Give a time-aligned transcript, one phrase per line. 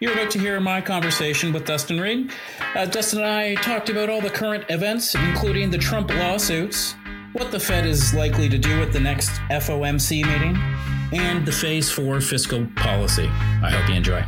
[0.00, 2.30] You're about to hear my conversation with Dustin Reid.
[2.76, 6.94] Uh, Dustin and I talked about all the current events, including the Trump lawsuits,
[7.32, 10.56] what the Fed is likely to do at the next FOMC meeting,
[11.20, 13.26] and the Phase 4 fiscal policy.
[13.26, 14.22] I hope you enjoy.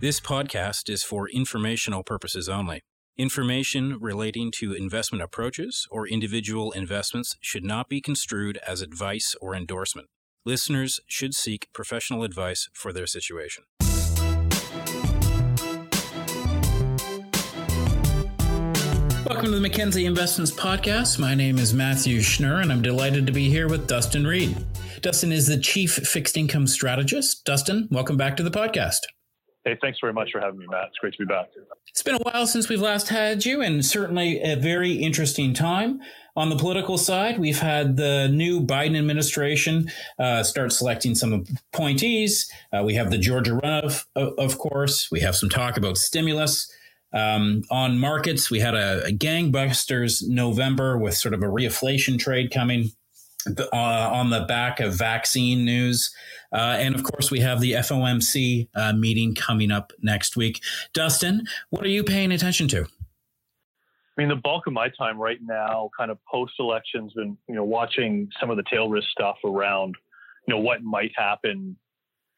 [0.00, 2.80] This podcast is for informational purposes only.
[3.18, 9.54] Information relating to investment approaches or individual investments should not be construed as advice or
[9.54, 10.08] endorsement.
[10.46, 13.64] Listeners should seek professional advice for their situation.
[19.24, 21.18] Welcome to the Mackenzie Investments Podcast.
[21.18, 24.54] My name is Matthew Schnurr, and I'm delighted to be here with Dustin Reid.
[25.00, 27.46] Dustin is the Chief Fixed Income Strategist.
[27.46, 28.98] Dustin, welcome back to the podcast.
[29.64, 30.88] Hey, thanks very much for having me, Matt.
[30.88, 31.46] It's great to be back.
[31.88, 36.02] It's been a while since we've last had you, and certainly a very interesting time.
[36.36, 42.50] On the political side, we've had the new Biden administration uh, start selecting some appointees.
[42.72, 45.10] Uh, we have the Georgia runoff, of course.
[45.12, 46.72] We have some talk about stimulus.
[47.12, 52.50] Um, on markets, we had a, a gangbusters November with sort of a reflation trade
[52.52, 52.90] coming
[53.46, 53.76] uh,
[54.12, 56.12] on the back of vaccine news.
[56.52, 60.60] Uh, and of course, we have the FOMC uh, meeting coming up next week.
[60.92, 62.86] Dustin, what are you paying attention to?
[64.16, 67.54] I mean, the bulk of my time right now, kind of post elections, been you
[67.54, 69.96] know watching some of the tail risk stuff around,
[70.46, 71.76] you know, what might happen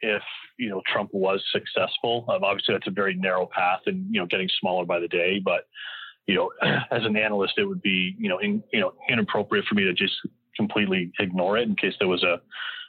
[0.01, 0.23] if
[0.59, 2.25] you know Trump was successful.
[2.29, 5.39] Um, obviously, that's a very narrow path, and you know, getting smaller by the day.
[5.39, 5.67] But
[6.27, 6.51] you know,
[6.91, 9.93] as an analyst, it would be you know, in, you know, inappropriate for me to
[9.93, 10.15] just
[10.57, 12.41] completely ignore it in case there was a,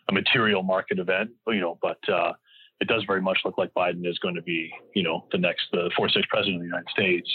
[0.10, 1.32] a material market event.
[1.48, 2.32] You know, but uh,
[2.80, 5.66] it does very much look like Biden is going to be you know the next
[5.74, 7.30] the 46th president of the United States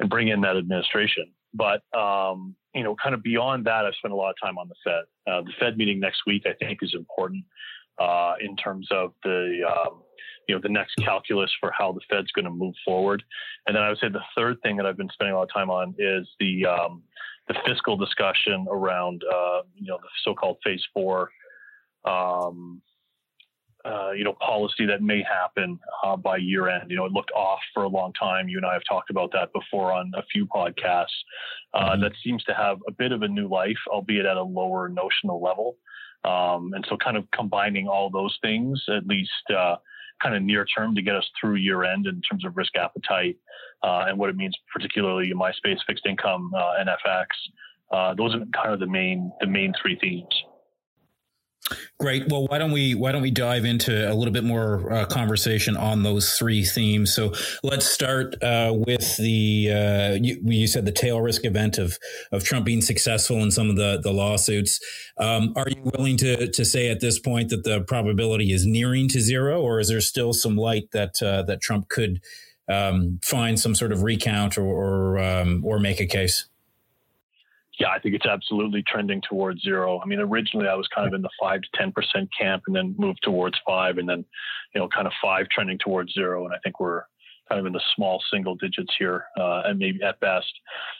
[0.00, 1.26] and bring in that administration.
[1.54, 4.68] But um, you know, kind of beyond that, I've spent a lot of time on
[4.68, 5.32] the Fed.
[5.32, 7.44] Uh, the Fed meeting next week, I think, is important
[8.00, 10.02] uh, in terms of the um,
[10.48, 13.22] you know the next calculus for how the Fed's going to move forward.
[13.66, 15.52] And then I would say the third thing that I've been spending a lot of
[15.52, 17.02] time on is the um,
[17.48, 21.30] the fiscal discussion around uh, you know the so-called Phase Four
[22.04, 22.80] um,
[23.84, 26.90] uh, you know, policy that may happen uh, by year end.
[26.90, 28.48] You know, it looked off for a long time.
[28.48, 31.06] You and I have talked about that before on a few podcasts.
[31.72, 32.02] Uh, mm-hmm.
[32.02, 35.42] That seems to have a bit of a new life, albeit at a lower notional
[35.42, 35.76] level.
[36.24, 39.76] Um, and so, kind of combining all those things, at least uh,
[40.22, 43.38] kind of near term, to get us through year end in terms of risk appetite
[43.82, 48.16] uh, and what it means, particularly in my space, fixed income and FX.
[48.18, 50.44] those are kind of the main the main three themes.
[51.98, 52.28] Great.
[52.28, 55.76] Well, why don't we why don't we dive into a little bit more uh, conversation
[55.76, 57.14] on those three themes?
[57.14, 57.32] So
[57.62, 61.98] let's start uh, with the uh, you, you, said the tail risk event of
[62.32, 64.80] of Trump being successful in some of the the lawsuits.
[65.18, 69.08] Um, are you willing to to say at this point that the probability is nearing
[69.10, 72.20] to zero, or is there still some light that uh, that Trump could
[72.68, 76.49] um, find some sort of recount or or, um, or make a case?
[77.80, 80.00] Yeah, I think it's absolutely trending towards zero.
[80.00, 82.76] I mean, originally I was kind of in the five to ten percent camp, and
[82.76, 84.22] then moved towards five, and then
[84.74, 86.44] you know, kind of five trending towards zero.
[86.44, 87.04] And I think we're
[87.48, 90.52] kind of in the small single digits here, uh, and maybe at best.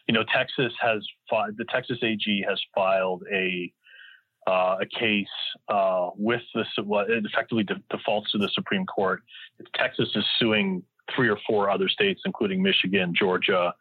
[0.09, 3.71] You know, Texas has filed, the Texas AG has filed a
[4.47, 5.27] uh, a case
[5.69, 9.23] uh, with the what it effectively de- defaults to the Supreme Court.
[9.75, 10.83] Texas is suing
[11.15, 13.75] three or four other states, including Michigan, Georgia,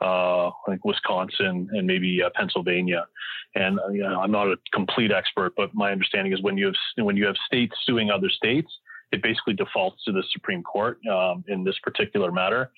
[0.00, 3.06] uh, think Wisconsin and maybe uh, Pennsylvania.
[3.54, 6.66] And uh, you know, I'm not a complete expert, but my understanding is when you
[6.66, 8.70] have when you have states suing other states,
[9.12, 12.70] it basically defaults to the Supreme Court um, in this particular matter.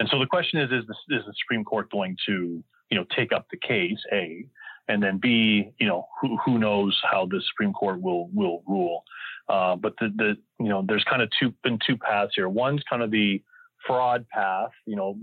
[0.00, 3.04] And so the question is: Is the, is the Supreme Court going to you know
[3.14, 3.98] take up the case?
[4.12, 4.46] A
[4.88, 9.04] and then B, you know, who, who knows how the Supreme Court will will rule.
[9.48, 12.48] Uh, but the, the you know, there's kind of two been two paths here.
[12.48, 13.42] One's kind of the
[13.86, 15.16] fraud path, you know,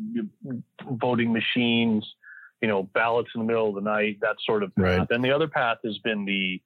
[0.91, 2.05] voting machines,
[2.61, 4.85] you know, ballots in the middle of the night, that sort of path.
[4.85, 5.07] Right.
[5.09, 6.61] And the other path has been the,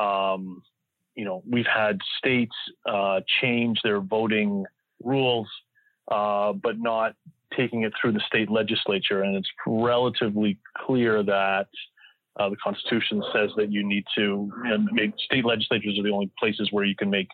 [0.00, 0.62] um,
[1.14, 2.54] you know, we've had states
[2.86, 4.64] uh, change their voting
[5.02, 5.48] rules,
[6.10, 7.14] uh, but not
[7.56, 9.22] taking it through the state legislature.
[9.22, 11.68] And it's relatively clear that
[12.38, 16.10] uh, the Constitution says that you need to you know, make state legislatures are the
[16.10, 17.28] only places where you can make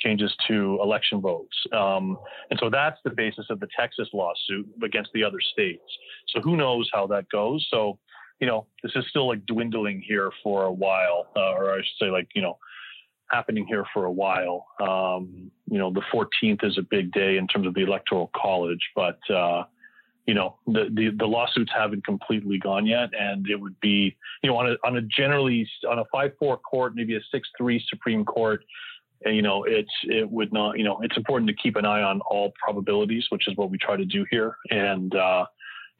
[0.00, 1.56] changes to election votes.
[1.72, 2.18] Um,
[2.50, 5.84] and so that's the basis of the Texas lawsuit against the other states.
[6.28, 7.66] So who knows how that goes?
[7.70, 7.98] So,
[8.40, 12.06] you know, this is still like dwindling here for a while, uh, or I should
[12.06, 12.58] say, like, you know,
[13.30, 14.66] happening here for a while.
[14.80, 18.90] Um, you know, the 14th is a big day in terms of the electoral college,
[18.94, 19.64] but, uh,
[20.26, 23.10] you know, the, the, the lawsuits haven't completely gone yet.
[23.18, 26.94] And it would be, you know, on a, on a generally, on a 5-4 court,
[26.94, 28.64] maybe a 6-3 Supreme Court,
[29.24, 32.02] and, you know, it's, it would not, you know, it's important to keep an eye
[32.02, 34.56] on all probabilities, which is what we try to do here.
[34.70, 35.46] And, uh,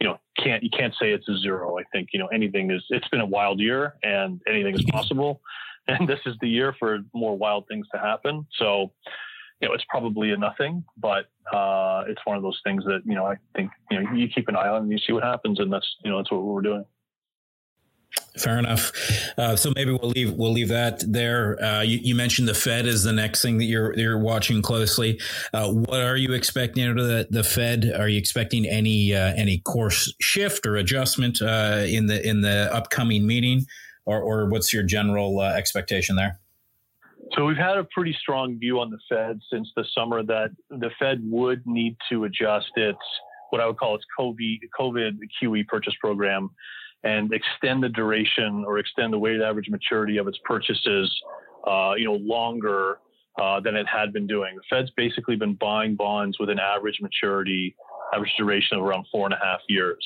[0.01, 1.79] you know, can't, you can't say it's a zero.
[1.79, 5.41] I think, you know, anything is, it's been a wild year and anything is possible.
[5.87, 8.47] And this is the year for more wild things to happen.
[8.59, 8.93] So,
[9.61, 13.15] you know, it's probably a nothing, but uh, it's one of those things that you
[13.15, 15.61] know I think you know you keep an eye on and you see what happens,
[15.61, 16.85] and that's you know that's what we're doing.
[18.37, 18.91] Fair enough.
[19.39, 21.63] Uh, so maybe we'll leave we'll leave that there.
[21.63, 25.21] Uh, you, you, mentioned the Fed is the next thing that you're you're watching closely.
[25.53, 27.93] Uh, what are you expecting out of the, the Fed?
[27.97, 32.75] Are you expecting any uh, any course shift or adjustment uh, in the in the
[32.75, 33.67] upcoming meeting,
[34.05, 36.41] or or what's your general uh, expectation there?
[37.37, 40.91] So we've had a pretty strong view on the Fed since the summer that the
[40.99, 42.99] Fed would need to adjust its
[43.51, 46.51] what I would call its COVID, COVID QE purchase program
[47.05, 51.11] and extend the duration or extend the weighted average maturity of its purchases,
[51.67, 52.99] uh, you know, longer
[53.41, 54.57] uh, than it had been doing.
[54.57, 57.77] The Fed's basically been buying bonds with an average maturity,
[58.15, 60.05] average duration of around four and a half years.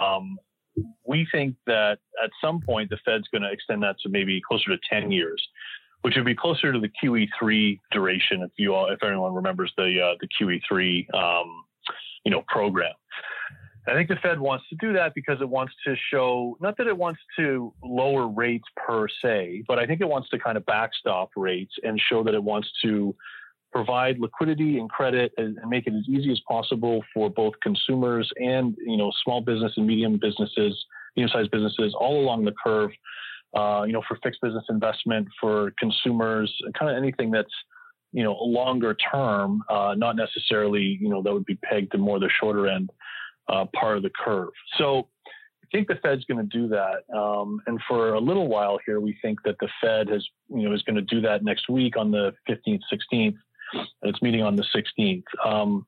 [0.00, 0.36] Um,
[1.06, 4.70] we think that at some point the Fed's going to extend that to maybe closer
[4.70, 5.40] to 10 years
[6.04, 9.98] which would be closer to the QE3 duration if you all, if anyone remembers the
[10.02, 11.64] uh, the QE3 um,
[12.26, 12.92] you know program.
[13.86, 16.86] I think the Fed wants to do that because it wants to show not that
[16.86, 20.64] it wants to lower rates per se, but I think it wants to kind of
[20.64, 23.14] backstop rates and show that it wants to
[23.72, 28.76] provide liquidity and credit and, make it as easy as possible for both consumers and
[28.86, 30.84] you know small business and medium businesses,
[31.16, 32.90] medium-sized businesses all along the curve
[33.54, 37.52] uh, you know, for fixed business investment, for consumers, kind of anything that's,
[38.12, 42.18] you know, longer term, uh, not necessarily, you know, that would be pegged to more
[42.18, 42.90] the shorter end
[43.48, 44.50] uh, part of the curve.
[44.78, 45.08] So
[45.62, 47.04] I think the Fed's going to do that.
[47.16, 50.74] Um, and for a little while here, we think that the Fed has, you know,
[50.74, 53.36] is going to do that next week on the 15th, 16th.
[54.02, 55.24] It's meeting on the 16th.
[55.44, 55.86] Um,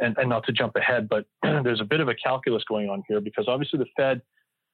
[0.00, 3.02] and, and not to jump ahead, but there's a bit of a calculus going on
[3.06, 4.22] here because obviously the Fed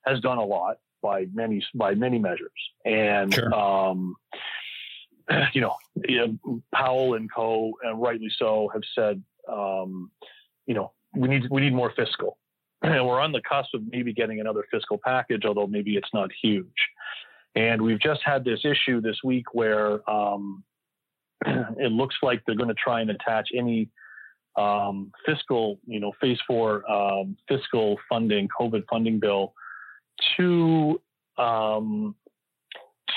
[0.07, 2.51] has done a lot by many by many measures.
[2.85, 3.53] And sure.
[3.53, 4.15] um,
[5.53, 5.77] you know,
[6.75, 7.73] Powell and Co.
[7.83, 10.11] and rightly so have said, um,
[10.67, 12.39] you know, we need we need more fiscal,
[12.83, 16.31] and we're on the cusp of maybe getting another fiscal package, although maybe it's not
[16.43, 16.67] huge.
[17.55, 20.63] And we've just had this issue this week where um,
[21.47, 23.89] it looks like they're going to try and attach any
[24.57, 29.55] um, fiscal, you know, phase four um, fiscal funding, COVID funding bill
[30.37, 31.01] to
[31.39, 32.15] um,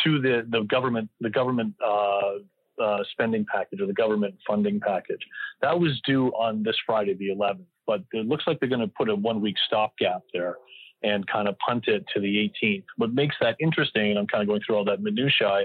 [0.03, 2.39] to the, the government the government uh,
[2.79, 5.21] uh, spending package or the government funding package.
[5.61, 8.87] That was due on this Friday, the 11th, but it looks like they're going to
[8.87, 10.57] put a one week stopgap there
[11.01, 12.83] and kind of punt it to the 18th.
[12.97, 15.61] What makes that interesting, and I'm kind of going through all that minutiae,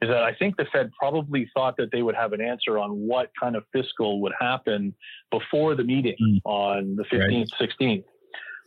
[0.00, 2.90] is that I think the Fed probably thought that they would have an answer on
[2.90, 4.94] what kind of fiscal would happen
[5.30, 6.40] before the meeting mm.
[6.44, 7.70] on the 15th, right.
[7.80, 8.04] 16th.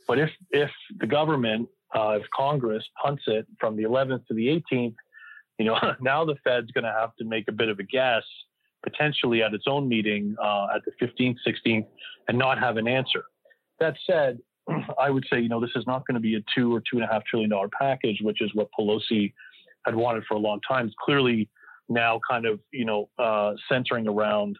[0.07, 4.63] But if if the government uh, if Congress punts it from the 11th to the
[4.71, 4.95] 18th,
[5.59, 8.23] you know, now the Fed's going to have to make a bit of a guess,
[8.83, 11.85] potentially at its own meeting uh, at the 15th, 16th,
[12.27, 13.25] and not have an answer.
[13.79, 14.39] That said,
[14.99, 16.97] I would say, you know, this is not going to be a two or two
[16.97, 19.33] and a half trillion dollar package, which is what Pelosi
[19.85, 20.87] had wanted for a long time.
[20.87, 21.49] It's clearly
[21.89, 24.57] now kind of, you know, uh, centering around,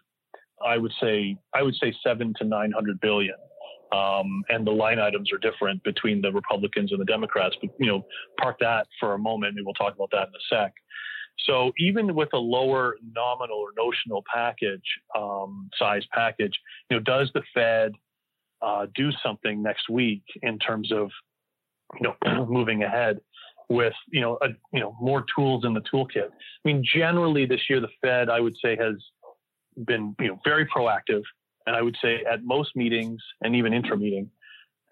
[0.64, 3.36] I would say, I would say seven to 900 billion.
[3.92, 7.56] Um, and the line items are different between the Republicans and the Democrats.
[7.60, 8.06] But you know,
[8.40, 10.72] park that for a moment, and we'll talk about that in a sec.
[11.46, 14.84] So even with a lower nominal or notional package
[15.16, 16.52] um, size package,
[16.90, 17.92] you know, does the Fed
[18.62, 21.10] uh, do something next week in terms of
[22.00, 23.20] you know moving ahead
[23.68, 26.28] with you know a, you know more tools in the toolkit?
[26.28, 28.94] I mean, generally this year the Fed, I would say, has
[29.86, 31.22] been you know very proactive
[31.66, 34.30] and I would say at most meetings and even intra meeting,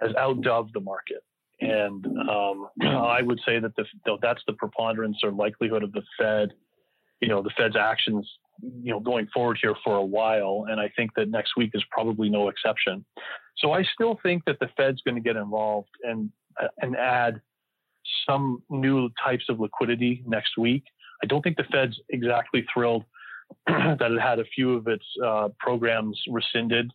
[0.01, 1.23] has outdove the market.
[1.61, 3.85] And um, I would say that the,
[4.23, 6.51] that's the preponderance or likelihood of the Fed,
[7.21, 8.29] you know, the Fed's actions,
[8.63, 10.67] you know, going forward here for a while.
[10.69, 13.05] And I think that next week is probably no exception.
[13.59, 16.31] So I still think that the Fed's going to get involved and
[16.81, 17.41] and add
[18.29, 20.83] some new types of liquidity next week.
[21.23, 23.05] I don't think the Fed's exactly thrilled
[23.67, 26.91] that it had a few of its uh, programs rescinded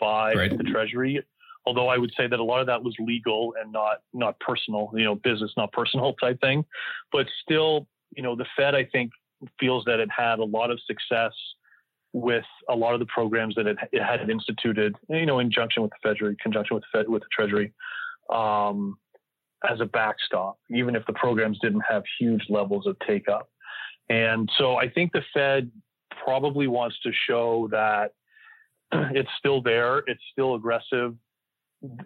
[0.00, 0.56] by right.
[0.56, 1.22] the Treasury.
[1.64, 4.90] Although I would say that a lot of that was legal and not not personal,
[4.94, 6.64] you know, business not personal type thing.
[7.12, 9.12] But still, you know, the Fed I think
[9.58, 11.32] feels that it had a lot of success
[12.12, 15.82] with a lot of the programs that it, it had instituted, you know, in conjunction
[15.82, 17.72] with the Treasury, conjunction with the Fed, with the Treasury,
[18.30, 18.98] um,
[19.68, 23.48] as a backstop, even if the programs didn't have huge levels of take up.
[24.08, 25.70] And so I think the Fed
[26.22, 28.12] probably wants to show that
[28.92, 31.14] it's still there, it's still aggressive.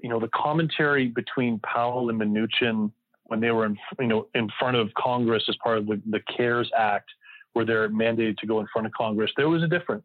[0.02, 2.90] You know, the commentary between Powell and Mnuchin
[3.24, 6.20] when they were in, you know, in front of Congress as part of the, the
[6.36, 7.10] CARES Act
[7.52, 10.04] where they're mandated to go in front of Congress, there was a difference.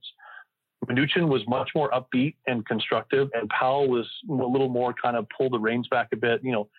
[0.90, 5.28] Mnuchin was much more upbeat and constructive, and Powell was a little more kind of
[5.38, 6.44] pull the reins back a bit.
[6.44, 6.70] You know,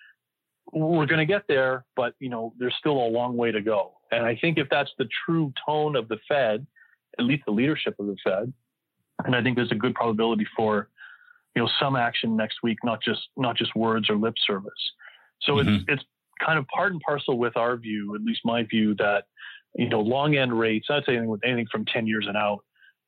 [0.72, 3.92] we're going to get there, but you know, there's still a long way to go.
[4.10, 6.66] And I think if that's the true tone of the Fed,
[7.18, 8.52] at least the leadership of the Fed,
[9.24, 10.88] and I think there's a good probability for,
[11.54, 14.72] you know, some action next week, not just not just words or lip service.
[15.42, 15.74] So mm-hmm.
[15.74, 16.04] it's it's
[16.44, 19.24] kind of part and parcel with our view, at least my view, that
[19.74, 22.60] you know, long end rates, I'd say anything with anything from 10 years and out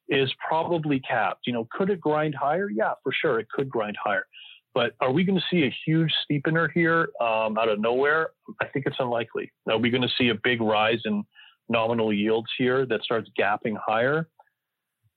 [0.09, 1.47] is probably capped.
[1.47, 2.69] You know, could it grind higher?
[2.71, 3.39] Yeah, for sure.
[3.39, 4.27] It could grind higher.
[4.75, 8.31] But are we going to see a huge steepener here um, out of nowhere?
[8.61, 9.53] I think it's unlikely.
[9.69, 11.25] Are we going to see a big rise in
[11.69, 14.29] nominal yields here that starts gapping higher?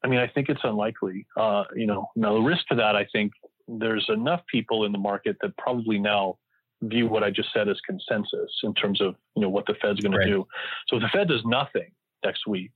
[0.04, 1.26] I mean, I think it's unlikely.
[1.36, 3.32] Uh, you know, now the risk to that, I think
[3.68, 6.38] there's enough people in the market that probably now
[6.84, 10.00] view what I just said as consensus in terms of you know what the Fed's
[10.00, 10.26] going right.
[10.26, 10.48] to do.
[10.88, 11.92] So if the Fed does nothing
[12.24, 12.72] next week,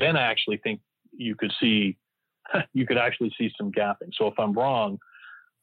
[0.00, 0.80] then I actually think
[1.12, 1.96] you could see
[2.72, 4.10] you could actually see some gapping.
[4.12, 4.98] So if I'm wrong,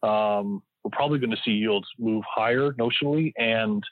[0.03, 3.83] um, we're probably going to see yields move higher notionally and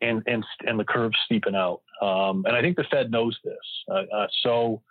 [0.00, 1.82] and and and the curve steepen out.
[2.02, 3.54] Um, and I think the Fed knows this.
[3.90, 4.82] Uh, uh, so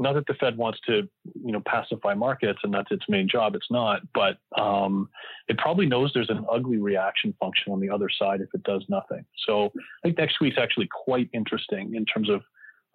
[0.00, 1.06] not that the Fed wants to,
[1.44, 3.54] you know, pacify markets and that's its main job.
[3.54, 5.10] It's not, but um,
[5.46, 8.82] it probably knows there's an ugly reaction function on the other side if it does
[8.88, 9.26] nothing.
[9.46, 12.40] So I think next week's actually quite interesting in terms of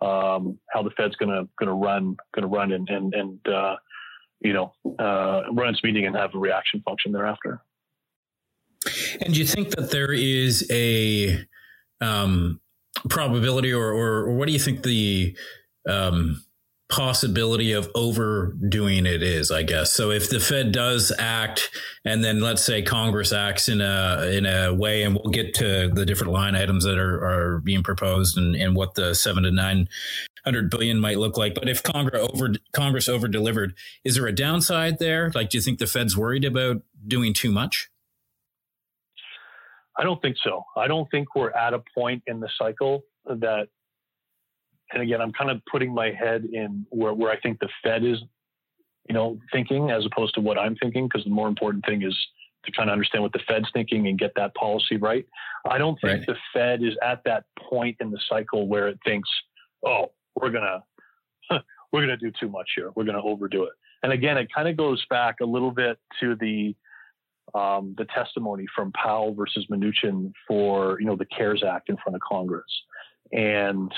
[0.01, 3.47] um, how the Fed's going to going to run going to run and and and
[3.47, 3.75] uh,
[4.41, 7.61] you know uh, run its meeting and have a reaction function thereafter.
[9.21, 11.45] And do you think that there is a
[12.01, 12.59] um,
[13.09, 15.35] probability, or, or, or what do you think the
[15.87, 16.43] um,
[16.89, 19.91] possibility of overdoing it is, I guess.
[19.91, 21.71] So if the Fed does act
[22.03, 25.89] and then let's say Congress acts in a in a way and we'll get to
[25.91, 29.51] the different line items that are, are being proposed and, and what the seven to
[29.51, 29.89] nine
[30.43, 31.55] hundred billion might look like.
[31.55, 33.73] But if Congress over Congress over delivered,
[34.03, 35.31] is there a downside there?
[35.33, 37.89] Like do you think the Fed's worried about doing too much?
[39.97, 40.63] I don't think so.
[40.75, 43.67] I don't think we're at a point in the cycle that
[44.91, 48.03] and again, I'm kind of putting my head in where, where I think the Fed
[48.03, 48.19] is,
[49.09, 52.15] you know, thinking as opposed to what I'm thinking, because the more important thing is
[52.65, 55.25] to kind of understand what the Fed's thinking and get that policy right.
[55.69, 56.27] I don't think right.
[56.27, 59.29] the Fed is at that point in the cycle where it thinks,
[59.85, 60.83] oh, we're gonna
[61.91, 62.91] we're gonna do too much here.
[62.95, 63.73] We're gonna overdo it.
[64.03, 66.75] And again, it kind of goes back a little bit to the
[67.55, 72.15] um, the testimony from Powell versus Mnuchin for you know the CARES Act in front
[72.15, 72.63] of Congress,
[73.31, 73.91] and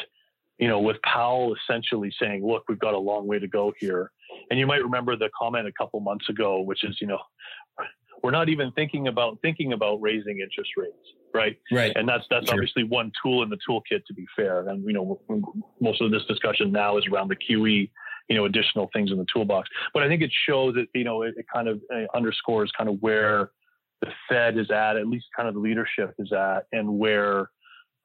[0.58, 4.12] you know, with Powell essentially saying, look, we've got a long way to go here.
[4.50, 7.20] And you might remember the comment a couple months ago, which is, you know,
[8.24, 10.96] we're not even thinking about thinking about raising interest rates,
[11.34, 11.58] right?
[11.72, 11.92] Right.
[11.96, 12.56] And that's that's sure.
[12.56, 14.68] obviously one tool in the toolkit to be fair.
[14.68, 15.20] And you know,
[15.80, 17.90] most of this discussion now is around the QE,
[18.30, 19.70] you know, additional things in the toolbox.
[19.94, 22.90] But I think it shows that you know it, it kind of uh, underscores kind
[22.90, 23.52] of where
[24.02, 27.50] the Fed is at, at least kind of the leadership is at, and where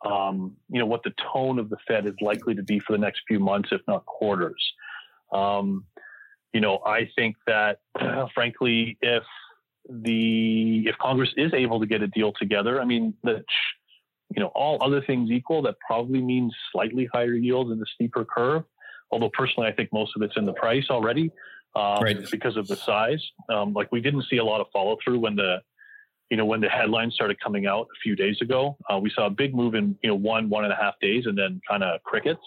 [0.05, 2.99] um, you know, what the tone of the Fed is likely to be for the
[2.99, 4.63] next few months, if not quarters.
[5.33, 5.85] Um,
[6.53, 9.23] you know, I think that, uh, frankly, if
[9.89, 13.45] the if Congress is able to get a deal together, I mean, that
[14.35, 18.25] you know, all other things equal, that probably means slightly higher yields and a steeper
[18.25, 18.65] curve.
[19.13, 21.31] Although personally, I think most of it's in the price already
[21.77, 22.31] um, right.
[22.31, 23.23] because of the size.
[23.49, 25.59] Um, like we didn't see a lot of follow through when the
[26.33, 29.27] you know, when the headlines started coming out a few days ago, uh, we saw
[29.27, 31.83] a big move in, you know, one, one and a half days and then kind
[31.83, 32.41] of crickets.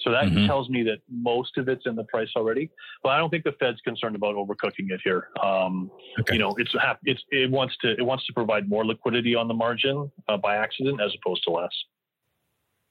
[0.00, 0.46] So that mm-hmm.
[0.46, 2.70] tells me that most of it's in the price already.
[3.02, 5.28] But I don't think the Fed's concerned about overcooking it here.
[5.44, 6.36] Um, okay.
[6.36, 6.74] You know, it's,
[7.04, 10.56] it's it wants to it wants to provide more liquidity on the margin uh, by
[10.56, 11.72] accident as opposed to less.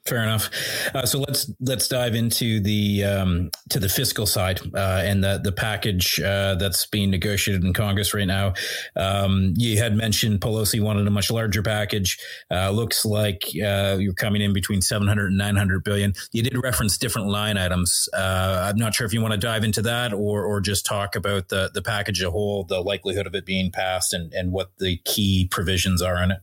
[0.07, 0.49] Fair enough.
[0.95, 5.37] Uh, so let's let's dive into the um, to the fiscal side uh, and the
[5.43, 8.53] the package uh, that's being negotiated in Congress right now.
[8.95, 12.17] Um, you had mentioned Pelosi wanted a much larger package.
[12.49, 16.13] Uh, looks like uh, you're coming in between 700 and 900 billion.
[16.31, 18.07] You did reference different line items.
[18.13, 21.17] Uh, I'm not sure if you want to dive into that or or just talk
[21.17, 24.53] about the the package as a whole, the likelihood of it being passed, and and
[24.53, 26.39] what the key provisions are in it.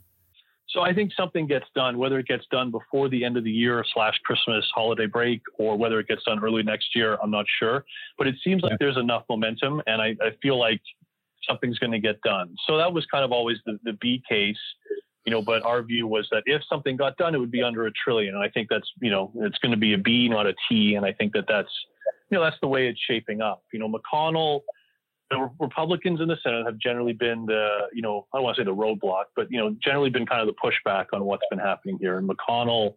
[0.75, 3.51] So I think something gets done, whether it gets done before the end of the
[3.51, 7.17] year slash Christmas holiday break, or whether it gets done early next year.
[7.23, 7.85] I'm not sure,
[8.19, 10.81] but it seems like there's enough momentum, and I, I feel like
[11.49, 12.57] something's going to get done.
[12.67, 14.59] So that was kind of always the, the B case,
[15.25, 15.43] you know.
[15.43, 18.35] But our view was that if something got done, it would be under a trillion,
[18.35, 20.97] and I think that's you know it's going to be a B, not a T,
[20.97, 21.71] and I think that that's
[22.31, 23.63] you know that's the way it's shaping up.
[23.73, 24.63] You know, McConnell
[25.35, 28.63] the Republicans in the Senate have generally been the, you know, I don't want to
[28.63, 31.59] say the roadblock, but you know, generally been kind of the pushback on what's been
[31.59, 32.19] happening here.
[32.19, 32.95] And McConnell,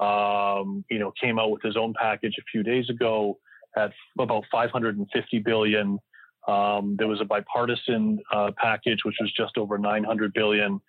[0.00, 3.38] um, you know, came out with his own package a few days ago
[3.76, 5.98] at about 550 billion.
[6.46, 10.80] Um, there was a bipartisan uh, package which was just over 900 billion,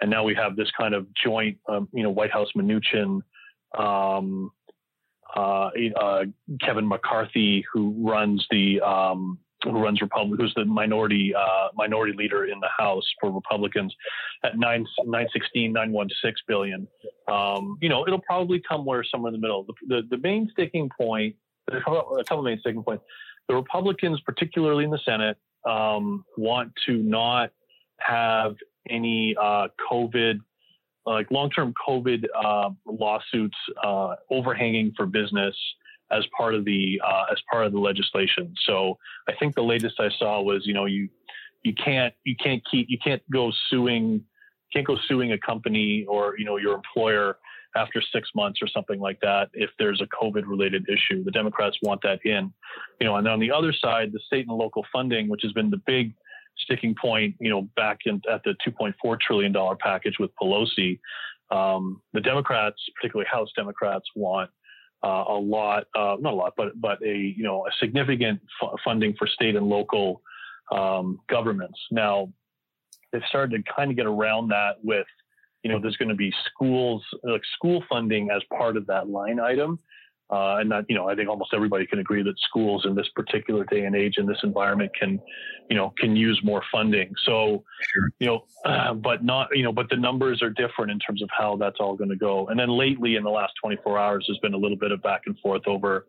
[0.00, 3.20] and now we have this kind of joint, um, you know, White House Mnuchin.
[3.78, 4.50] Um,
[5.36, 6.24] uh, uh,
[6.60, 12.46] Kevin McCarthy, who runs the um, who runs Republic, who's the minority uh, minority leader
[12.46, 13.94] in the House for Republicans,
[14.44, 16.86] at nine nine sixteen nine one six billion.
[17.28, 19.64] Um, you know, it'll probably come where somewhere in the middle.
[19.64, 21.34] The the, the main sticking point,
[21.70, 23.04] a couple, of main sticking points.
[23.48, 25.36] The Republicans, particularly in the Senate,
[25.68, 27.50] um, want to not
[27.98, 28.54] have
[28.88, 30.38] any uh, COVID
[31.06, 35.54] like long-term COVID uh, lawsuits uh, overhanging for business
[36.10, 38.54] as part of the uh, as part of the legislation.
[38.66, 41.08] So I think the latest I saw was you know you
[41.62, 44.22] you can't you can't keep you can't go suing
[44.72, 47.38] can't go suing a company or you know your employer
[47.76, 51.24] after six months or something like that if there's a COVID related issue.
[51.24, 52.52] The Democrats want that in,
[53.00, 55.70] you know, and on the other side, the state and local funding, which has been
[55.70, 56.14] the big
[56.58, 61.00] sticking point, you know, back in, at the 2.4 trillion dollar package with Pelosi.
[61.50, 64.50] Um, the Democrats, particularly House Democrats, want
[65.04, 68.70] uh, a lot, uh, not a lot, but but a you know a significant f-
[68.84, 70.22] funding for state and local
[70.72, 71.78] um, governments.
[71.90, 72.32] Now
[73.12, 75.06] they've started to kind of get around that with
[75.62, 79.38] you know there's going to be schools like school funding as part of that line
[79.38, 79.78] item.
[80.30, 83.08] Uh, and that, you know, I think almost everybody can agree that schools in this
[83.14, 85.20] particular day and age in this environment can,
[85.68, 87.12] you know, can use more funding.
[87.26, 87.62] So,
[87.92, 88.10] sure.
[88.18, 91.28] you know, uh, but not, you know, but the numbers are different in terms of
[91.36, 92.46] how that's all going to go.
[92.48, 95.22] And then lately in the last 24 hours, there's been a little bit of back
[95.26, 96.06] and forth over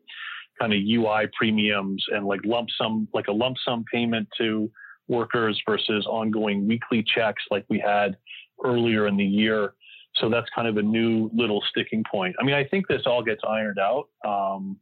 [0.59, 4.71] kind of UI premiums and like lump sum, like a lump sum payment to
[5.07, 8.17] workers versus ongoing weekly checks like we had
[8.63, 9.73] earlier in the year.
[10.17, 12.35] So that's kind of a new little sticking point.
[12.39, 14.77] I mean, I think this all gets ironed out, um,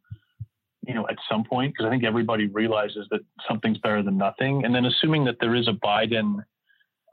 [0.85, 4.65] you know, at some point, because I think everybody realizes that something's better than nothing.
[4.65, 6.43] And then assuming that there is a Biden,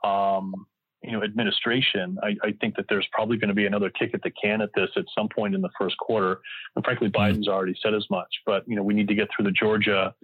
[0.04, 0.66] um,
[1.02, 4.22] you know, administration, I, I, think that there's probably going to be another kick at
[4.22, 6.40] the can at this at some point in the first quarter.
[6.76, 7.38] And frankly, mm-hmm.
[7.38, 8.28] Biden's already said as much.
[8.44, 10.14] But you know, we need to get through the Georgia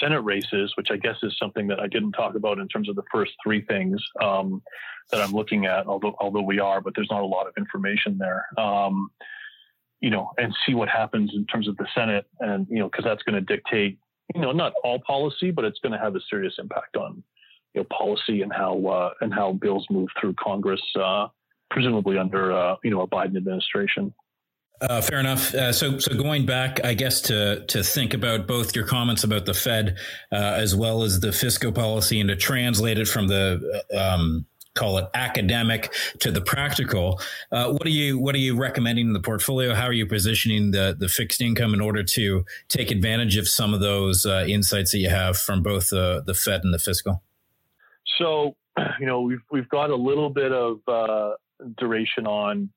[0.00, 2.96] Senate races, which I guess is something that I didn't talk about in terms of
[2.96, 4.02] the first three things.
[4.22, 4.62] Um,
[5.10, 8.18] that I'm looking at, although although we are, but there's not a lot of information
[8.18, 8.46] there.
[8.58, 9.10] Um,
[10.00, 13.04] you know, and see what happens in terms of the Senate, and you know, because
[13.04, 13.98] that's going to dictate,
[14.34, 17.22] you know, not all policy, but it's going to have a serious impact on
[17.74, 21.28] you know policy and how uh, and how bills move through Congress, uh,
[21.70, 24.12] presumably under uh, you know a Biden administration.
[24.80, 25.54] Uh, fair enough.
[25.54, 29.46] Uh, so, so going back, I guess to to think about both your comments about
[29.46, 29.96] the Fed
[30.32, 34.98] uh, as well as the fiscal policy, and to translate it from the um, call
[34.98, 37.20] it academic to the practical.
[37.52, 39.74] Uh, what are you what are you recommending in the portfolio?
[39.74, 43.74] How are you positioning the the fixed income in order to take advantage of some
[43.74, 47.22] of those uh, insights that you have from both the the Fed and the fiscal?
[48.18, 48.56] So,
[49.00, 51.34] you know, we've we've got a little bit of uh,
[51.78, 52.70] duration on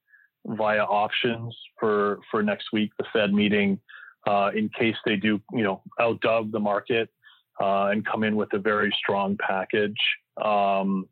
[0.47, 3.79] via options for for next week, the Fed meeting,
[4.27, 7.09] uh, in case they do, you know, outdove the market
[7.61, 9.97] uh, and come in with a very strong package.
[10.43, 11.07] Um,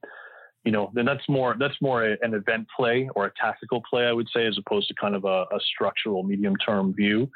[0.63, 4.05] you know, then that's more that's more a, an event play or a tactical play,
[4.05, 7.29] I would say, as opposed to kind of a, a structural medium term view.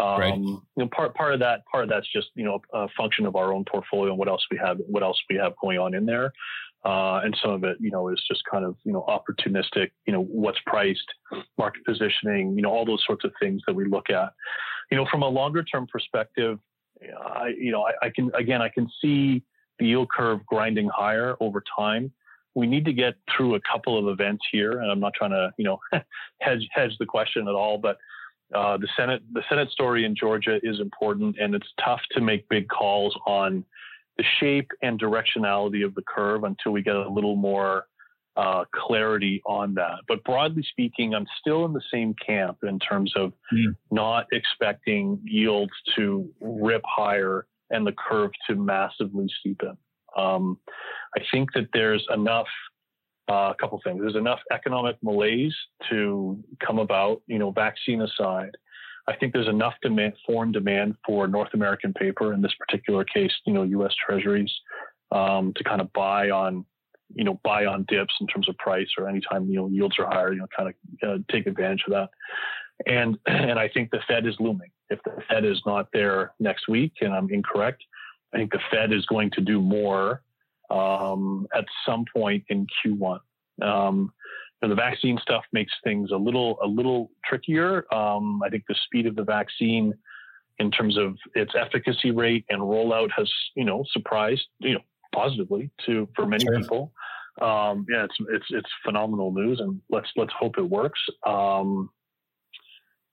[0.00, 0.38] Um, right.
[0.38, 3.34] You know, part part of that part of that's just you know a function of
[3.34, 6.06] our own portfolio and what else we have what else we have going on in
[6.06, 6.32] there,
[6.84, 10.12] uh, and some of it you know is just kind of you know opportunistic, you
[10.12, 11.06] know what's priced,
[11.56, 14.32] market positioning, you know all those sorts of things that we look at.
[14.90, 16.58] You know, from a longer term perspective,
[17.02, 19.42] I you know I, I can again I can see
[19.78, 22.12] the yield curve grinding higher over time
[22.58, 25.52] we need to get through a couple of events here, and I'm not trying to,
[25.58, 25.78] you know,
[26.40, 27.98] hedge hedge the question at all, but
[28.54, 32.48] uh, the Senate the Senate story in Georgia is important, and it's tough to make
[32.48, 33.64] big calls on
[34.18, 37.84] the shape and directionality of the curve until we get a little more
[38.36, 39.98] uh, clarity on that.
[40.06, 43.74] But broadly speaking, I'm still in the same camp in terms of mm.
[43.90, 49.76] not expecting yields to rip higher and the curve to massively steepen.
[50.16, 50.58] Um,
[51.16, 52.46] I think that there's enough
[53.28, 54.00] uh, a couple things.
[54.00, 55.54] There's enough economic malaise
[55.90, 58.56] to come about, you know, vaccine aside.
[59.08, 63.32] I think there's enough demand, foreign demand for North American paper in this particular case,
[63.46, 63.94] you know, U.S.
[64.06, 64.52] Treasuries,
[65.10, 66.66] um, to kind of buy on,
[67.14, 70.06] you know, buy on dips in terms of price or anytime you know yields are
[70.06, 72.10] higher, you know, kind of uh, take advantage of that.
[72.86, 74.70] And and I think the Fed is looming.
[74.90, 77.82] If the Fed is not there next week, and I'm incorrect,
[78.34, 80.22] I think the Fed is going to do more
[80.70, 83.20] um, at some point in Q1.
[83.62, 84.12] Um,
[84.60, 87.92] the vaccine stuff makes things a little a little trickier.
[87.94, 89.94] Um, I think the speed of the vaccine,
[90.58, 94.80] in terms of its efficacy rate and rollout, has you know surprised you know
[95.14, 96.58] positively to for many sure.
[96.58, 96.92] people.
[97.40, 101.00] Um, yeah, it's it's it's phenomenal news, and let's let's hope it works.
[101.24, 101.90] Um,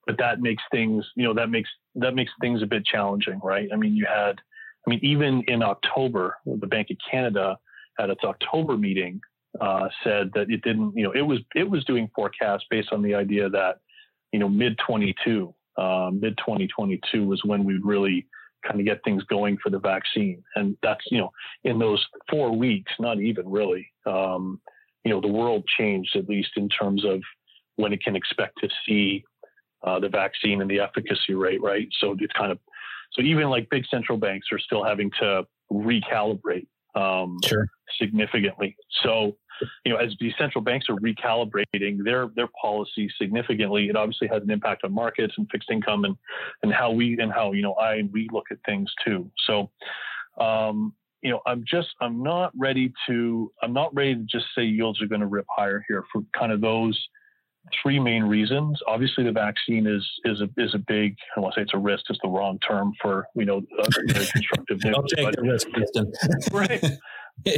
[0.08, 3.70] but that makes things you know that makes that makes things a bit challenging, right?
[3.72, 4.42] I mean, you had
[4.86, 7.58] I mean, even in October, the Bank of Canada
[8.00, 9.22] at its October meeting
[9.62, 13.02] uh, said that it didn't, you know, it was it was doing forecasts based on
[13.02, 13.78] the idea that,
[14.32, 18.28] you know, mid 22, uh, mid 2022 was when we'd really
[18.68, 21.32] kind of get things going for the vaccine, and that's you know,
[21.64, 24.60] in those four weeks, not even really, um,
[25.04, 27.22] you know, the world changed at least in terms of
[27.76, 29.24] when it can expect to see
[29.84, 31.88] uh, the vaccine and the efficacy rate, right?
[32.00, 32.60] So it's kind of
[33.14, 37.68] so even like big central banks are still having to recalibrate um, sure.
[38.00, 38.76] significantly.
[39.04, 39.38] So,
[39.84, 44.44] you know, as the central banks are recalibrating their their policy significantly, it obviously has
[44.44, 46.16] an impact on markets and fixed income and
[46.64, 49.30] and how we and how you know I and we look at things too.
[49.48, 49.72] So,
[50.40, 54.64] um, you know, I'm just I'm not ready to I'm not ready to just say
[54.64, 57.00] yields are going to rip higher here for kind of those
[57.82, 58.80] three main reasons.
[58.88, 61.16] Obviously, the vaccine is is a is a big.
[61.36, 62.06] I want to say it's a risk.
[62.10, 64.96] It's the wrong term for you know uh, constructive news.
[64.96, 65.68] I'll take but, the risk,
[66.52, 66.82] right.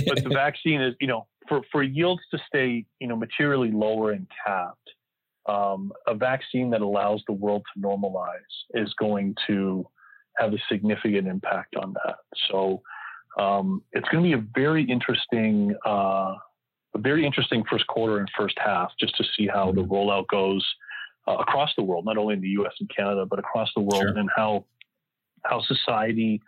[0.07, 4.11] but the vaccine is you know for for yields to stay you know materially lower
[4.11, 4.89] and capped.
[5.47, 8.27] Um, a vaccine that allows the world to normalize
[8.73, 9.87] is going to
[10.37, 12.17] have a significant impact on that.
[12.51, 12.81] So
[13.39, 16.33] um, it's going to be a very interesting uh,
[16.95, 19.91] a very interesting first quarter and first half just to see how the mm-hmm.
[19.91, 20.65] rollout goes
[21.27, 22.73] uh, across the world, not only in the U.S.
[22.79, 24.17] and Canada, but across the world, sure.
[24.17, 24.65] and how
[25.43, 26.41] how society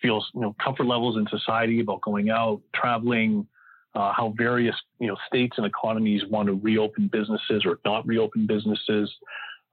[0.00, 3.46] feels, you know, comfort levels in society about going out, traveling,
[3.94, 8.46] uh, how various you know states and economies want to reopen businesses or not reopen
[8.46, 9.12] businesses.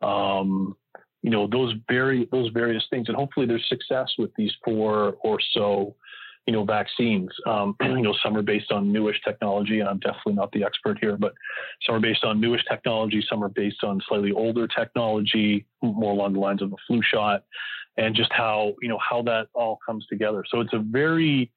[0.02, 0.76] Um,
[1.22, 5.40] you know those very those various things, and hopefully there's success with these four or
[5.54, 5.96] so
[6.48, 7.30] you know, vaccines.
[7.46, 10.98] Um, you know, some are based on newish technology, and I'm definitely not the expert
[11.00, 11.34] here, but
[11.86, 16.34] some are based on newish technology, some are based on slightly older technology, more along
[16.34, 17.44] the lines of a flu shot,
[17.98, 20.44] and just how you know how that all comes together.
[20.50, 21.52] So it's a very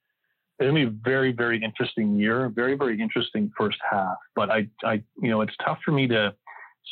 [0.59, 4.17] it's gonna be a very very interesting year, very very interesting first half.
[4.35, 6.35] But I I you know it's tough for me to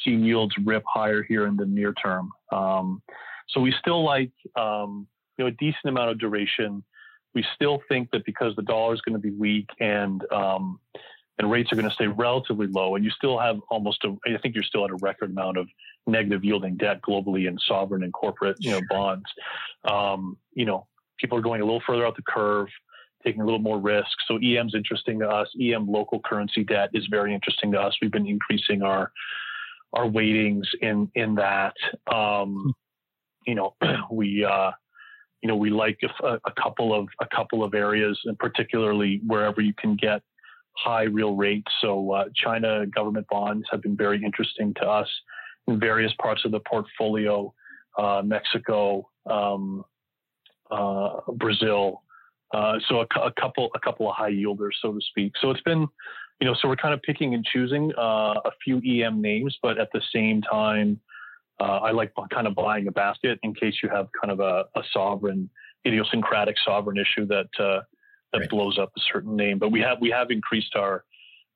[0.05, 2.31] see yields rip higher here in the near term.
[2.51, 3.03] Um,
[3.49, 6.83] so we still like um, you know a decent amount of duration
[7.35, 10.79] we still think that because the dollar is going to be weak and um,
[11.39, 14.39] and rates are going to stay relatively low, and you still have almost a, I
[14.39, 15.67] think you're still at a record amount of
[16.07, 19.25] negative yielding debt globally in sovereign and corporate, you know, bonds.
[19.85, 20.87] Um, you know,
[21.19, 22.69] people are going a little further out the curve,
[23.25, 24.11] taking a little more risk.
[24.27, 25.49] So EM's interesting to us.
[25.61, 27.95] EM local currency debt is very interesting to us.
[28.01, 29.13] We've been increasing our
[29.93, 31.75] our weightings in in that.
[32.13, 32.75] Um,
[33.47, 33.75] you know,
[34.11, 34.71] we uh,
[35.43, 39.61] you know, we like a, a, couple of a couple of areas, and particularly wherever
[39.61, 40.23] you can get
[40.77, 41.71] high real rates.
[41.81, 45.09] So uh, China government bonds have been very interesting to us
[45.67, 47.53] in various parts of the portfolio.
[47.99, 49.85] Uh, Mexico, um,
[50.71, 52.03] uh, Brazil.
[52.53, 55.33] Uh, so a, a, couple a couple of high yielders, so to speak.
[55.41, 55.89] So it's been,
[56.41, 59.79] you know, so we're kind of picking and choosing uh, a few EM names, but
[59.79, 61.01] at the same time
[61.61, 64.65] uh, I like kind of buying a basket in case you have kind of a,
[64.79, 65.49] a sovereign,
[65.87, 67.81] idiosyncratic sovereign issue that uh,
[68.33, 68.49] that right.
[68.51, 69.59] blows up a certain name.
[69.59, 71.05] But we have we have increased our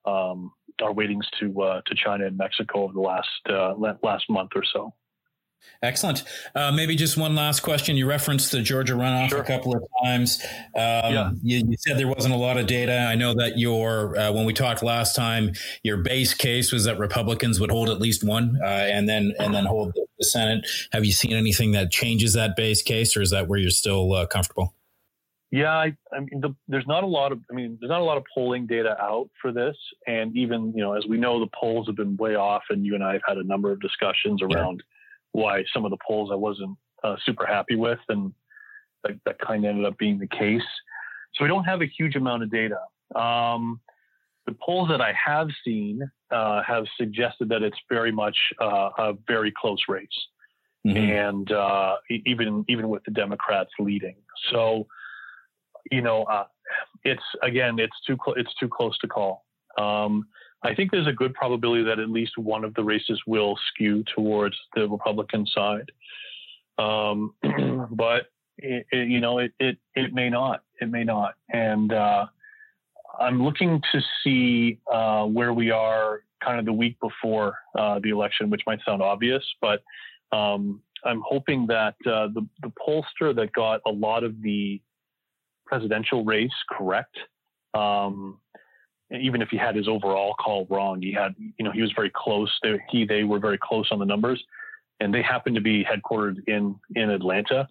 [0.05, 4.51] um, our weightings to uh, to China and Mexico over the last uh, last month
[4.55, 4.95] or so.
[5.83, 6.25] Excellent.
[6.55, 7.97] Uh, maybe just one last question.
[7.97, 9.41] You referenced the Georgia runoff sure.
[9.41, 10.43] a couple of times.
[10.75, 11.31] Um, yeah.
[11.43, 13.07] You, you, said there wasn't a lot of data.
[13.11, 16.99] I know that your uh, when we talked last time, your base case was that
[16.99, 20.67] Republicans would hold at least one, uh, and then and then hold the, the, Senate.
[20.93, 24.13] Have you seen anything that changes that base case, or is that where you're still
[24.13, 24.75] uh, comfortable?
[25.53, 28.05] Yeah, I, I mean, the, there's not a lot of, I mean, there's not a
[28.05, 31.51] lot of polling data out for this, and even you know, as we know, the
[31.59, 34.43] polls have been way off, and you and I have had a number of discussions
[34.43, 34.83] around.
[34.85, 34.93] Yeah
[35.37, 38.33] why some of the polls I wasn't uh, super happy with, and
[39.05, 40.69] that, that kind of ended up being the case.
[41.35, 42.81] So we don't have a huge amount of data.
[43.15, 43.81] Um,
[44.47, 49.13] the polls that I have seen uh, have suggested that it's very much uh, a
[49.29, 50.09] very close race,
[50.87, 50.97] mm-hmm.
[50.97, 54.17] and uh, even even with the Democrats leading.
[54.51, 54.87] So,
[55.91, 56.47] you know, uh,
[57.05, 59.45] it's again, it's too cl- it's too close to call.
[59.79, 60.27] Um,
[60.63, 64.05] I think there's a good probability that at least one of the races will skew
[64.15, 65.91] towards the Republican side,
[66.79, 67.35] um,
[67.93, 68.27] but
[68.59, 70.63] it, it, you know, it, it it may not.
[70.81, 72.27] It may not, and uh,
[73.19, 78.11] I'm looking to see uh, where we are kind of the week before uh, the
[78.11, 79.83] election, which might sound obvious, but
[80.33, 84.81] um, I'm hoping that uh, the, the pollster that got a lot of the
[85.67, 87.17] presidential race correct,
[87.75, 88.39] um,
[89.11, 92.11] even if he had his overall call wrong, he had, you know, he was very
[92.15, 92.53] close.
[92.63, 94.43] They, he, they were very close on the numbers,
[95.01, 97.69] and they happen to be headquartered in in Atlanta.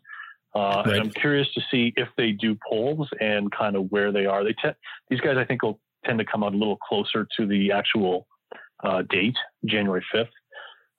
[0.53, 0.95] Uh, right.
[0.95, 4.43] And I'm curious to see if they do polls and kind of where they are.
[4.43, 4.77] They te-
[5.09, 8.25] these guys, I think, will tend to come out a little closer to the actual
[8.83, 10.29] uh, date, January 5th,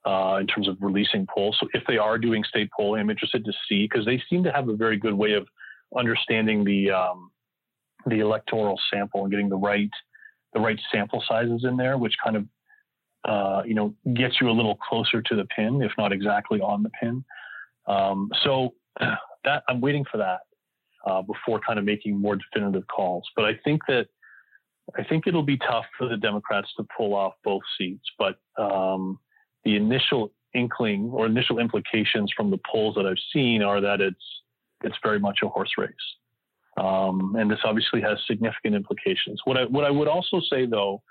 [0.04, 1.56] uh, in terms of releasing polls.
[1.58, 4.52] So if they are doing state polling, I'm interested to see because they seem to
[4.52, 5.48] have a very good way of
[5.96, 7.30] understanding the um,
[8.06, 9.90] the electoral sample and getting the right
[10.56, 12.46] the right sample sizes in there, which kind of
[13.28, 16.82] uh, you know gets you a little closer to the pin, if not exactly on
[16.82, 17.22] the pin.
[17.86, 18.74] Um, so
[19.44, 20.40] that I'm waiting for that
[21.06, 23.24] uh, before kind of making more definitive calls.
[23.36, 24.06] But I think that
[24.98, 28.04] I think it'll be tough for the Democrats to pull off both seats.
[28.18, 29.18] But um,
[29.64, 34.24] the initial inkling or initial implications from the polls that I've seen are that it's
[34.82, 35.90] it's very much a horse race.
[36.76, 39.40] Um, and this obviously has significant implications.
[39.44, 41.02] What I what I would also say though,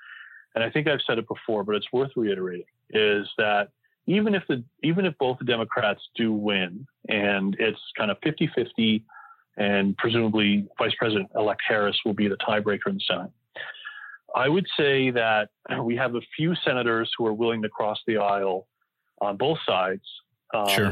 [0.54, 3.70] and I think I've said it before, but it's worth reiterating, is that
[4.08, 9.04] even if the even if both the Democrats do win and it's kind of 50-50
[9.58, 13.32] and presumably Vice President elect Harris will be the tiebreaker in the Senate.
[14.36, 15.50] I would say that
[15.82, 18.68] we have a few senators who are willing to cross the aisle
[19.22, 20.04] on both sides.
[20.54, 20.92] Um, sure.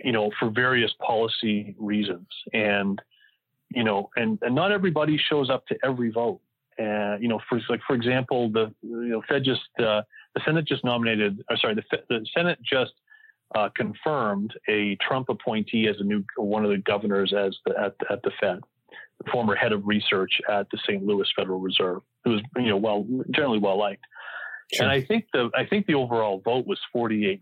[0.00, 2.26] You know, for various policy reasons.
[2.52, 3.00] And,
[3.74, 6.40] you know, and, and not everybody shows up to every vote.
[6.78, 10.02] And, you know, for like, for example, the, you know, Fed just, uh,
[10.34, 12.92] the Senate just nominated, or sorry, the, the Senate just
[13.54, 17.94] uh, confirmed a Trump appointee as a new one of the governors as the, at,
[18.10, 18.60] at the Fed,
[19.22, 21.04] the former head of research at the St.
[21.04, 24.04] Louis Federal Reserve, who was you know well generally well liked.
[24.72, 24.84] Sure.
[24.84, 27.38] And I think the I think the overall vote was 48-47.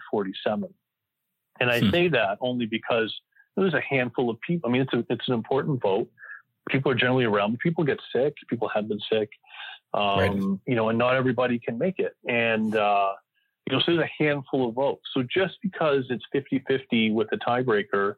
[1.60, 1.90] And I hmm.
[1.90, 3.14] say that only because
[3.56, 4.68] there's a handful of people.
[4.68, 6.08] I mean, it's a, it's an important vote.
[6.68, 7.58] People are generally around.
[7.58, 8.34] People get sick.
[8.48, 9.30] People have been sick.
[9.94, 10.60] Um, right.
[10.66, 12.16] You know, and not everybody can make it.
[12.26, 13.12] And, uh,
[13.66, 15.02] you know, so there's a handful of votes.
[15.12, 18.14] So just because it's 50 50 with a tiebreaker,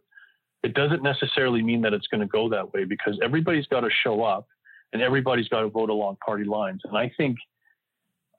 [0.63, 3.91] it doesn't necessarily mean that it's going to go that way because everybody's got to
[3.91, 4.47] show up
[4.93, 6.81] and everybody's got to vote along party lines.
[6.85, 7.37] And I think,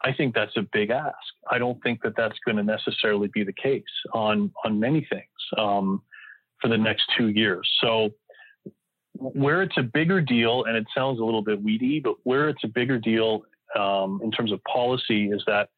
[0.02, 1.16] I think that's a big ask.
[1.52, 5.26] I don't think that that's going to necessarily be the case on on many things
[5.58, 6.02] um,
[6.62, 7.70] for the next two years.
[7.82, 8.12] So
[9.18, 12.63] where it's a bigger deal, and it sounds a little bit weedy, but where it's
[12.63, 13.44] a bigger deal
[13.78, 15.70] um, in terms of policy is that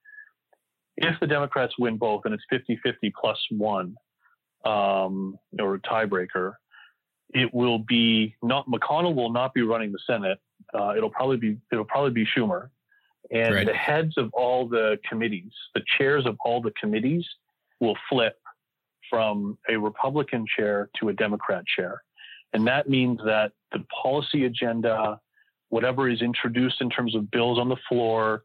[0.98, 3.96] if the Democrats win both and it's 50 50 plus one
[4.66, 6.54] um, or a tiebreaker,
[7.34, 10.40] it will be not McConnell will not be running the Senate.
[10.74, 12.70] Uh, it'll probably be it'll probably be Schumer,
[13.32, 13.68] and right.
[13.68, 17.26] the heads of all the committees, the chairs of all the committees,
[17.80, 18.38] will flip
[19.10, 22.04] from a Republican chair to a Democrat chair.
[22.54, 25.20] And that means that the policy agenda,
[25.70, 28.44] whatever is introduced in terms of bills on the floor,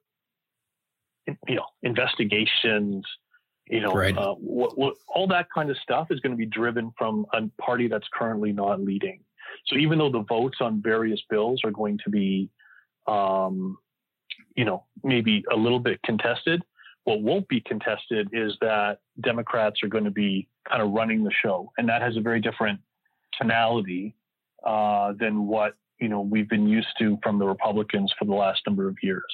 [1.47, 3.05] you know, investigations,
[3.69, 4.17] you know, right.
[4.17, 7.43] uh, what, what, all that kind of stuff is going to be driven from a
[7.61, 9.21] party that's currently not leading.
[9.67, 12.51] So even though the votes on various bills are going to be,
[13.07, 13.79] um,
[14.57, 16.63] you know, maybe a little bit contested,
[17.05, 21.33] what won't be contested is that Democrats are going to be kind of running the
[21.43, 22.81] show, and that has a very different
[23.41, 24.15] tonality
[24.65, 28.61] uh, than what you know we've been used to from the Republicans for the last
[28.67, 29.25] number of years.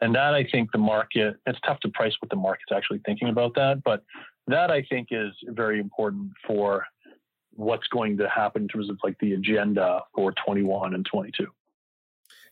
[0.00, 3.28] And that I think the market it's tough to price what the market's actually thinking
[3.28, 4.04] about that, but
[4.46, 6.86] that I think is very important for
[7.54, 11.46] what's going to happen in terms of like the agenda for 21 and 22.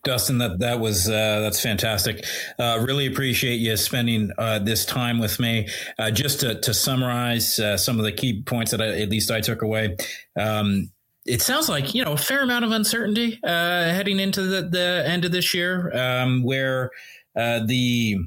[0.06, 2.24] Dustin, that that was uh, that's fantastic.
[2.58, 5.68] Uh, really appreciate you spending uh, this time with me.
[5.98, 9.30] Uh, just to, to summarize uh, some of the key points that I, at least
[9.30, 9.96] I took away.
[10.38, 10.90] Um,
[11.26, 15.04] it sounds like you know a fair amount of uncertainty uh, heading into the, the
[15.06, 16.90] end of this year, um, where
[17.34, 18.18] the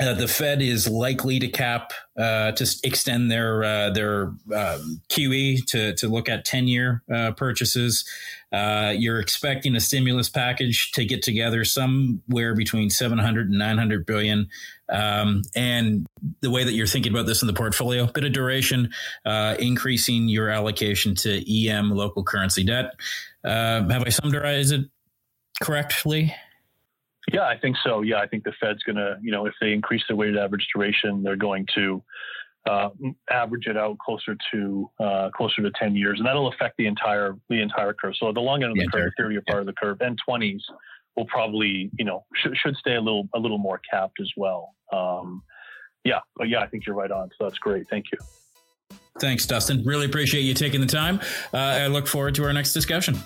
[0.00, 4.22] uh, the Fed is likely to cap uh, to extend their uh, their
[4.54, 8.04] um, QE to to look at ten year uh, purchases.
[8.52, 14.48] Uh, you're expecting a stimulus package to get together somewhere between 700 and 900 billion.
[14.88, 16.06] Um, and
[16.40, 18.90] the way that you're thinking about this in the portfolio, bit of duration,
[19.26, 22.92] uh, increasing your allocation to EM local currency debt.
[23.44, 24.86] have I summarized it
[25.60, 26.34] correctly?
[27.32, 28.02] Yeah, I think so.
[28.02, 30.66] Yeah, I think the Fed's going to, you know, if they increase the weighted average
[30.74, 32.02] duration, they're going to
[32.68, 32.88] uh,
[33.30, 37.36] average it out closer to uh, closer to 10 years, and that'll affect the entire
[37.48, 38.14] the entire curve.
[38.18, 40.18] So the long end of the, the curve, the 30 part of the curve, and
[40.28, 40.60] 20s
[41.16, 44.74] will probably, you know, should, should stay a little a little more capped as well.
[44.92, 45.42] Um,
[46.04, 47.28] yeah, but yeah, I think you're right on.
[47.38, 47.88] So that's great.
[47.88, 48.18] Thank you.
[49.20, 49.84] Thanks, Dustin.
[49.84, 51.20] Really appreciate you taking the time.
[51.52, 53.16] Uh, I look forward to our next discussion.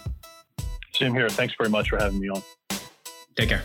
[0.95, 1.29] Same here.
[1.29, 2.43] Thanks very much for having me on.
[3.37, 3.65] Take care.